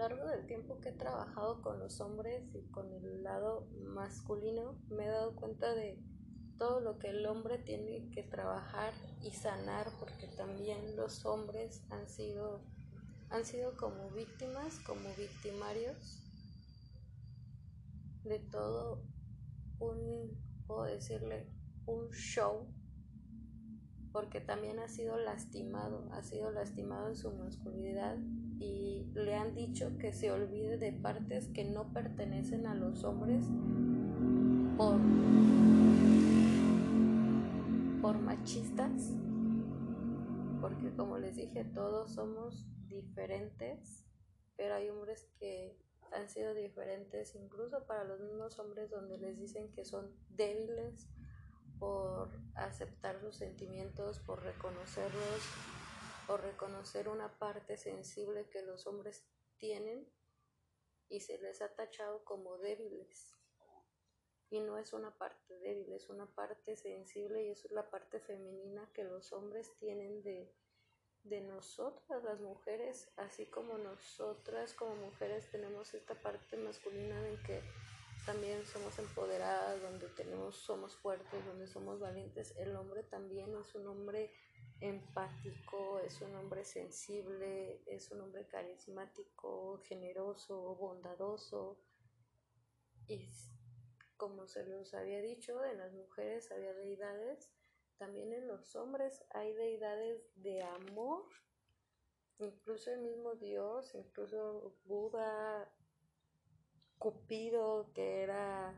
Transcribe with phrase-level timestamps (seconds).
[0.00, 5.04] Largo del tiempo que he trabajado con los hombres y con el lado masculino, me
[5.04, 6.02] he dado cuenta de
[6.56, 12.08] todo lo que el hombre tiene que trabajar y sanar, porque también los hombres han
[12.08, 12.64] sido,
[13.28, 16.22] han sido como víctimas, como victimarios
[18.24, 19.02] de todo
[19.80, 20.34] un,
[20.66, 21.46] puedo decirle,
[21.84, 22.72] un show,
[24.12, 28.16] porque también ha sido lastimado, ha sido lastimado en su masculinidad
[28.60, 33.44] y le han dicho que se olvide de partes que no pertenecen a los hombres
[34.76, 35.00] por,
[38.02, 39.12] por machistas,
[40.60, 44.04] porque como les dije, todos somos diferentes,
[44.56, 45.78] pero hay hombres que
[46.12, 51.08] han sido diferentes incluso para los mismos hombres donde les dicen que son débiles
[51.78, 55.40] por aceptar sus sentimientos, por reconocerlos,
[56.30, 59.24] o reconocer una parte sensible que los hombres
[59.58, 60.08] tienen
[61.08, 63.36] y se les ha tachado como débiles.
[64.48, 68.88] Y no es una parte débil, es una parte sensible y es la parte femenina
[68.92, 70.54] que los hombres tienen de,
[71.24, 77.60] de nosotras, las mujeres, así como nosotras como mujeres tenemos esta parte masculina en que
[78.24, 82.54] también somos empoderadas, donde tenemos, somos fuertes, donde somos valientes.
[82.56, 84.30] El hombre también es un hombre
[84.80, 91.78] empático, es un hombre sensible, es un hombre carismático, generoso, bondadoso.
[93.06, 93.28] Y
[94.16, 97.50] como se los había dicho, en las mujeres había deidades,
[97.98, 101.24] también en los hombres hay deidades de amor.
[102.38, 105.70] Incluso el mismo Dios, incluso Buda,
[106.98, 108.74] Cupido, que era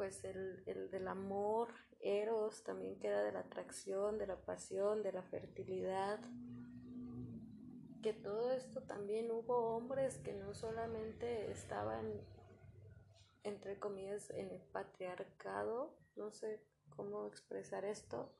[0.00, 5.12] pues el, el del amor, Eros también queda de la atracción, de la pasión, de
[5.12, 6.18] la fertilidad.
[8.02, 12.18] Que todo esto también hubo hombres que no solamente estaban,
[13.42, 16.64] entre comillas, en el patriarcado, no sé
[16.96, 18.32] cómo expresar esto,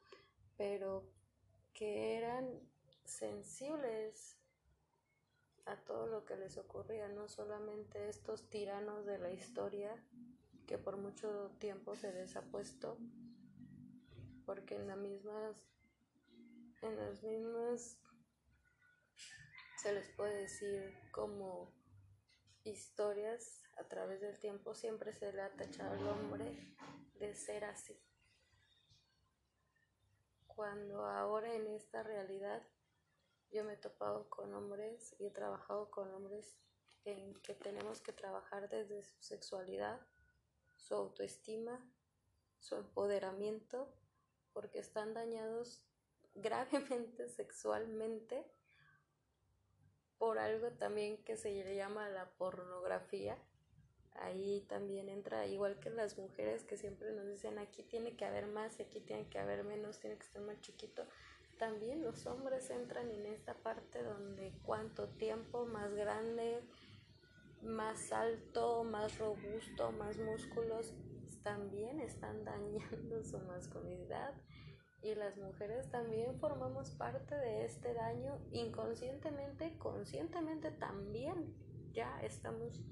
[0.56, 1.12] pero
[1.74, 2.58] que eran
[3.04, 4.38] sensibles
[5.66, 9.94] a todo lo que les ocurría, no solamente estos tiranos de la historia
[10.70, 12.96] que por mucho tiempo se les ha puesto
[14.46, 15.56] porque en las mismas
[16.82, 17.98] en las mismas
[19.78, 21.74] se les puede decir como
[22.62, 26.76] historias a través del tiempo siempre se le ha tachado al hombre
[27.18, 28.00] de ser así.
[30.46, 32.62] Cuando ahora en esta realidad
[33.50, 36.56] yo me he topado con hombres y he trabajado con hombres
[37.04, 40.00] en que tenemos que trabajar desde su sexualidad,
[40.80, 41.80] su autoestima,
[42.58, 43.92] su empoderamiento
[44.52, 45.84] porque están dañados
[46.34, 48.44] gravemente sexualmente
[50.18, 53.38] por algo también que se llama la pornografía.
[54.14, 58.46] Ahí también entra, igual que las mujeres que siempre nos dicen aquí tiene que haber
[58.46, 61.06] más aquí tiene que haber menos, tiene que estar más chiquito.
[61.58, 66.60] También los hombres entran en esta parte donde cuanto tiempo más grande,
[67.62, 70.94] más alto, más robusto, más músculos,
[71.42, 74.34] también están dañando su masculinidad.
[75.02, 81.54] Y las mujeres también formamos parte de este daño inconscientemente, conscientemente también
[81.92, 82.82] ya estamos,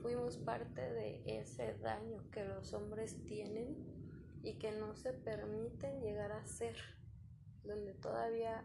[0.00, 3.76] fuimos parte de ese daño que los hombres tienen
[4.42, 6.76] y que no se permiten llegar a ser,
[7.64, 8.64] donde todavía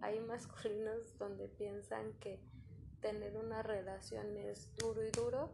[0.00, 2.40] hay masculinos donde piensan que
[3.04, 5.50] tener una relación es duro y duro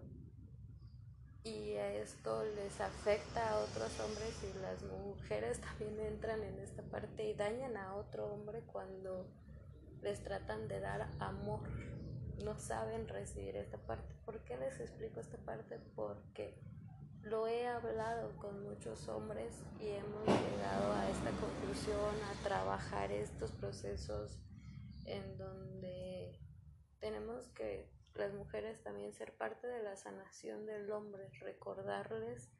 [1.43, 7.29] y esto les afecta a otros hombres y las mujeres también entran en esta parte
[7.29, 9.26] y dañan a otro hombre cuando
[10.00, 11.62] les tratan de dar amor.
[12.44, 14.14] No saben recibir esta parte.
[14.25, 15.81] ¿Por qué les explico esta parte?
[15.97, 16.56] Porque
[17.23, 23.50] lo he hablado con muchos hombres y hemos llegado a esta conclusión, a trabajar estos
[23.50, 24.38] procesos
[25.05, 26.09] en donde
[27.00, 32.50] tenemos que las mujeres también ser parte de la sanación del hombre, recordarles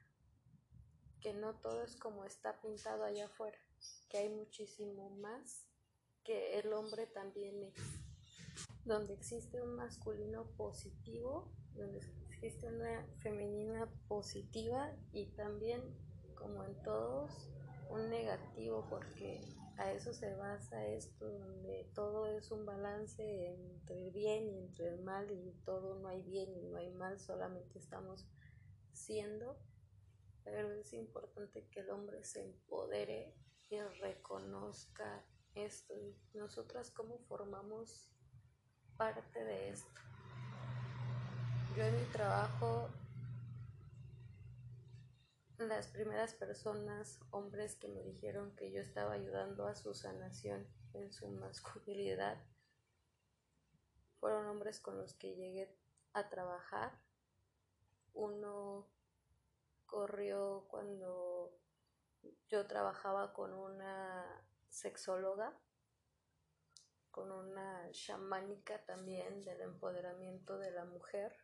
[1.21, 3.59] que no todo es como está pintado allá afuera,
[4.09, 5.67] que hay muchísimo más
[6.25, 7.75] que el hombre también es.
[8.85, 12.01] donde existe un masculino positivo, donde
[12.31, 15.83] existe una femenina positiva y también,
[16.35, 17.51] como en todos,
[17.91, 19.41] un negativo, porque
[19.81, 23.23] a eso se basa esto, donde todo es un balance
[23.55, 26.93] entre el bien y entre el mal, y todo no hay bien y no hay
[26.93, 28.27] mal, solamente estamos
[28.93, 29.59] siendo,
[30.45, 33.35] pero es importante que el hombre se empodere
[33.71, 35.25] y reconozca
[35.55, 35.95] esto.
[35.97, 38.11] Y nosotras cómo formamos
[38.99, 40.01] parte de esto.
[41.75, 42.91] Yo en mi trabajo,
[45.69, 51.13] las primeras personas, hombres que me dijeron que yo estaba ayudando a su sanación en
[51.13, 52.43] su masculinidad,
[54.19, 55.77] fueron hombres con los que llegué
[56.13, 56.99] a trabajar.
[58.13, 58.89] Uno
[59.87, 61.57] corrió cuando
[62.49, 65.59] yo trabajaba con una sexóloga
[67.11, 71.37] con una chamánica también del empoderamiento de la mujer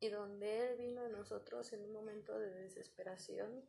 [0.00, 3.64] y donde él vino a nosotros en un momento de desesperación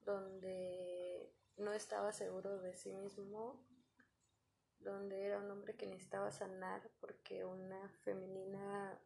[0.00, 3.64] donde no estaba seguro de sí mismo
[4.80, 9.00] donde era un hombre que necesitaba sanar porque una femenina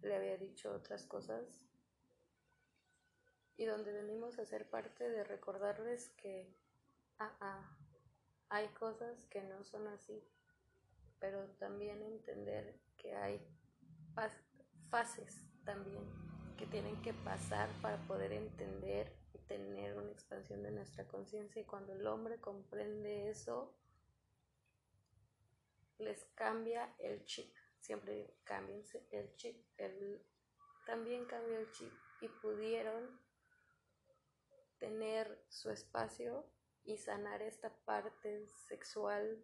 [0.00, 1.62] le había dicho otras cosas
[3.56, 6.52] y donde venimos a ser parte de recordarles que
[7.18, 7.78] ah, ah,
[8.48, 10.26] hay cosas que no son así,
[11.20, 13.46] pero también entender que hay
[14.92, 16.04] fases también
[16.58, 21.62] que tienen que pasar para poder entender y tener una expansión de nuestra conciencia.
[21.62, 23.74] Y cuando el hombre comprende eso,
[25.96, 30.22] les cambia el chip, siempre cambiense el chip, el,
[30.84, 33.18] también cambió el chip y pudieron
[34.78, 36.46] tener su espacio
[36.84, 39.42] y sanar esta parte sexual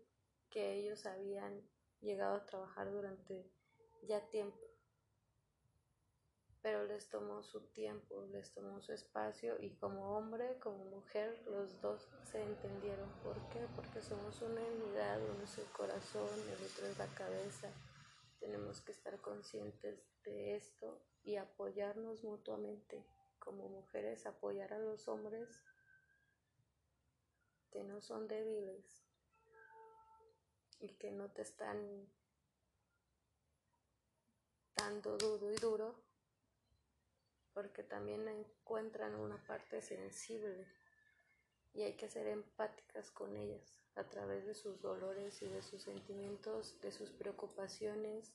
[0.51, 1.67] que ellos habían
[2.03, 3.51] llegado a trabajar durante
[4.03, 4.68] ya tiempo.
[6.61, 11.81] Pero les tomó su tiempo, les tomó su espacio y como hombre, como mujer, los
[11.81, 13.09] dos se entendieron.
[13.23, 13.67] ¿Por qué?
[13.77, 17.71] Porque somos una unidad, uno es el corazón, el otro es la cabeza.
[18.41, 23.05] Tenemos que estar conscientes de esto y apoyarnos mutuamente.
[23.39, 25.49] Como mujeres, apoyar a los hombres
[27.71, 29.05] que no son débiles
[30.81, 32.09] y que no te están
[34.77, 36.08] dando duro y duro,
[37.59, 40.65] porque también encuentran una parte sensible
[41.75, 45.83] y hay que ser empáticas con ellas a través de sus dolores y de sus
[45.83, 48.33] sentimientos, de sus preocupaciones,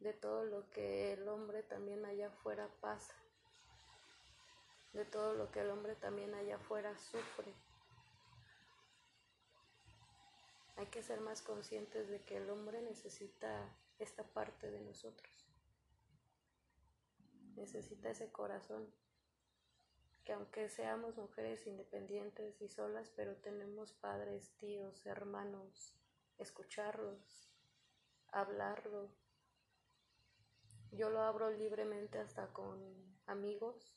[0.00, 3.14] de todo lo que el hombre también allá afuera pasa
[4.94, 7.52] de todo lo que el hombre también allá afuera sufre.
[10.76, 15.47] Hay que ser más conscientes de que el hombre necesita esta parte de nosotros.
[17.58, 18.92] Necesita ese corazón.
[20.24, 25.94] Que aunque seamos mujeres independientes y solas, pero tenemos padres, tíos, hermanos,
[26.38, 27.50] escucharlos,
[28.28, 29.10] hablarlo.
[30.92, 32.78] Yo lo abro libremente hasta con
[33.26, 33.94] amigos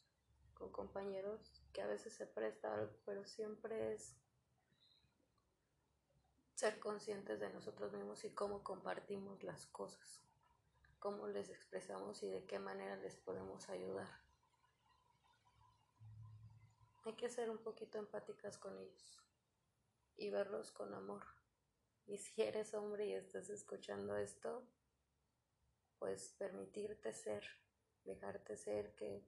[0.62, 4.16] con compañeros que a veces se presta algo, pero siempre es
[6.54, 10.22] ser conscientes de nosotros mismos y cómo compartimos las cosas,
[11.02, 14.08] cómo les expresamos y de qué manera les podemos ayudar.
[17.04, 19.22] Hay que ser un poquito empáticas con ellos
[20.16, 21.26] y verlos con amor.
[22.06, 24.64] Y si eres hombre y estás escuchando esto,
[26.00, 27.44] pues permitirte ser,
[28.06, 29.26] dejarte ser, que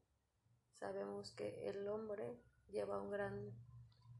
[0.83, 2.37] Sabemos que el hombre
[2.67, 3.53] lleva un gran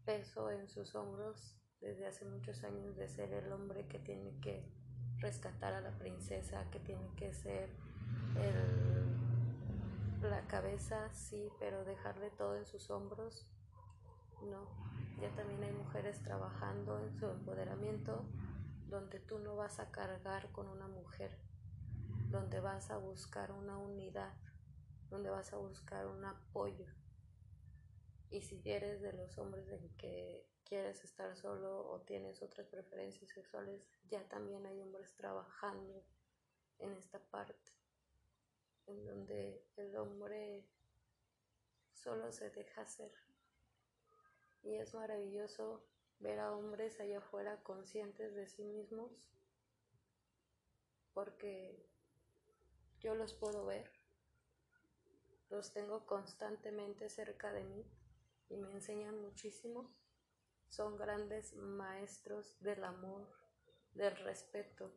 [0.05, 4.63] peso en sus hombros desde hace muchos años de ser el hombre que tiene que
[5.23, 7.69] rescatar a la princesa, que tiene que ser
[8.35, 13.47] el, la cabeza, sí, pero dejarle todo en sus hombros,
[14.43, 14.67] no.
[15.19, 18.23] Ya también hay mujeres trabajando en su empoderamiento
[18.89, 21.39] donde tú no vas a cargar con una mujer,
[22.29, 24.33] donde vas a buscar una unidad
[25.13, 26.87] donde vas a buscar un apoyo.
[28.33, 33.29] Y si eres de los hombres en que quieres estar solo o tienes otras preferencias
[33.29, 36.03] sexuales, ya también hay hombres trabajando
[36.79, 37.71] en esta parte,
[38.87, 40.65] en donde el hombre
[41.93, 43.13] solo se deja ser.
[44.63, 45.85] Y es maravilloso
[46.19, 49.29] ver a hombres allá afuera conscientes de sí mismos,
[51.13, 51.85] porque
[52.99, 53.91] yo los puedo ver
[55.51, 57.85] los tengo constantemente cerca de mí
[58.49, 59.93] y me enseñan muchísimo.
[60.67, 63.29] Son grandes maestros del amor,
[63.93, 64.93] del respeto,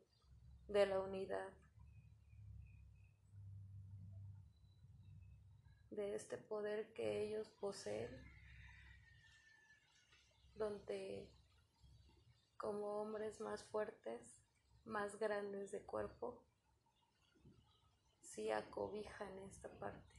[0.68, 1.52] de la unidad,
[5.90, 8.10] de este poder que ellos poseen,
[10.54, 11.30] donde
[12.56, 14.42] como hombres más fuertes,
[14.84, 16.44] más grandes de cuerpo,
[18.20, 20.10] sí acobijan esta parte,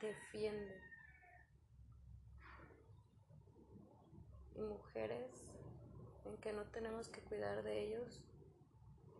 [0.00, 0.89] defienden.
[4.54, 5.52] Y mujeres
[6.24, 8.22] en que no tenemos que cuidar de ellos,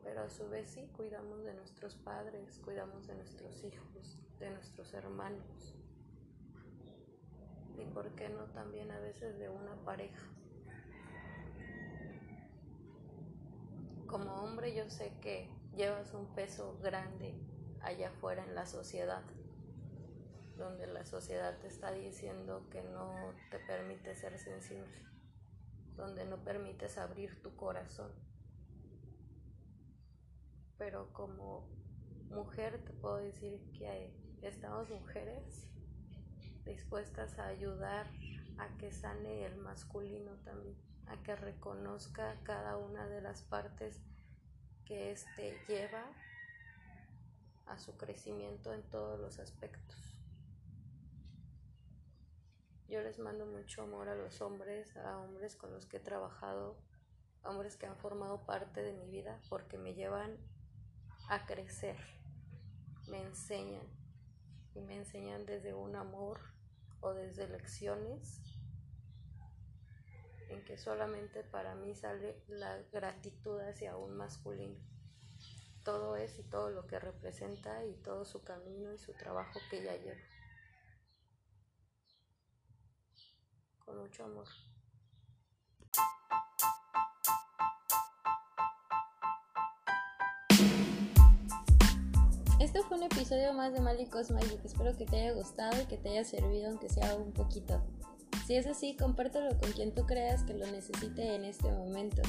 [0.02, 4.92] pero a su vez sí cuidamos de nuestros padres, cuidamos de nuestros hijos, de nuestros
[4.94, 5.74] hermanos.
[7.78, 10.26] Y por qué no también a veces de una pareja.
[14.06, 17.34] Como hombre yo sé que llevas un peso grande
[17.80, 19.22] allá afuera en la sociedad,
[20.56, 25.09] donde la sociedad te está diciendo que no te permite ser sensible,
[26.00, 28.10] donde no permites abrir tu corazón.
[30.78, 31.68] Pero como
[32.30, 35.68] mujer te puedo decir que estamos mujeres
[36.64, 38.10] dispuestas a ayudar
[38.58, 40.76] a que sane el masculino también,
[41.06, 44.00] a que reconozca cada una de las partes
[44.84, 46.04] que éste lleva
[47.66, 50.09] a su crecimiento en todos los aspectos.
[52.90, 56.76] Yo les mando mucho amor a los hombres, a hombres con los que he trabajado,
[57.44, 60.36] hombres que han formado parte de mi vida porque me llevan
[61.28, 61.96] a crecer,
[63.06, 63.86] me enseñan
[64.74, 66.40] y me enseñan desde un amor
[66.98, 68.40] o desde lecciones
[70.48, 74.80] en que solamente para mí sale la gratitud hacia un masculino.
[75.84, 79.78] Todo es y todo lo que representa y todo su camino y su trabajo que
[79.78, 80.20] ella lleva.
[83.98, 84.44] Mucho amor.
[92.60, 94.64] Esto fue un episodio más de Malicos Magic.
[94.64, 97.82] Espero que te haya gustado y que te haya servido, aunque sea un poquito.
[98.46, 102.22] Si es así, compártelo con quien tú creas que lo necesite en este momento.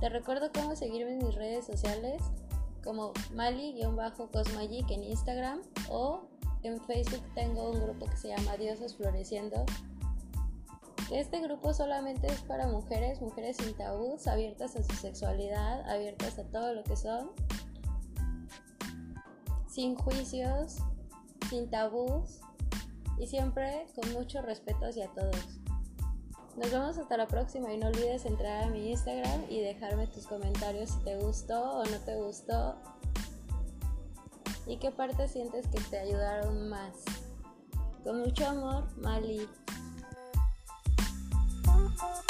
[0.00, 2.22] Te recuerdo cómo seguirme en mis redes sociales
[2.82, 6.28] como Mali-Cosmagic en Instagram o
[6.62, 9.64] en Facebook tengo un grupo que se llama Dioses Floreciendo.
[11.10, 16.44] Este grupo solamente es para mujeres, mujeres sin tabús, abiertas a su sexualidad, abiertas a
[16.44, 17.30] todo lo que son
[19.66, 20.78] sin juicios,
[21.48, 22.40] sin tabús
[23.18, 25.60] y siempre con mucho respeto hacia todos.
[26.56, 30.26] Nos vemos hasta la próxima y no olvides entrar a mi Instagram y dejarme tus
[30.26, 32.76] comentarios si te gustó o no te gustó
[34.66, 36.92] y qué parte sientes que te ayudaron más.
[38.04, 39.48] Con mucho amor, Mali.
[42.00, 42.29] Thank